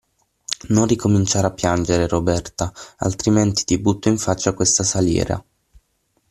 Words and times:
Non 0.69 0.87
ricominciare 0.87 1.45
a 1.45 1.51
piangere, 1.51 2.07
Roberta, 2.07 2.73
altrimenti 2.97 3.65
ti 3.65 3.77
butto 3.77 4.09
in 4.09 4.17
faccia 4.17 4.53
questa 4.55 4.83
saliera. 4.83 5.45